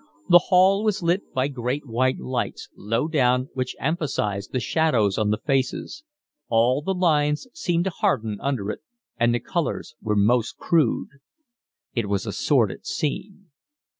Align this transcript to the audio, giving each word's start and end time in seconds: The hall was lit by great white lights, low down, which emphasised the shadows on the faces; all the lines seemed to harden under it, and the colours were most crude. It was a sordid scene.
The 0.29 0.39
hall 0.49 0.83
was 0.83 1.03
lit 1.03 1.31
by 1.31 1.47
great 1.47 1.85
white 1.85 2.17
lights, 2.19 2.69
low 2.75 3.07
down, 3.07 3.49
which 3.53 3.75
emphasised 3.79 4.51
the 4.51 4.59
shadows 4.59 5.19
on 5.19 5.29
the 5.29 5.37
faces; 5.37 6.03
all 6.49 6.81
the 6.81 6.95
lines 6.95 7.45
seemed 7.53 7.83
to 7.83 7.91
harden 7.91 8.39
under 8.41 8.71
it, 8.71 8.79
and 9.19 9.31
the 9.31 9.39
colours 9.39 9.93
were 10.01 10.15
most 10.15 10.57
crude. 10.57 11.09
It 11.93 12.09
was 12.09 12.25
a 12.25 12.33
sordid 12.33 12.87
scene. 12.87 13.51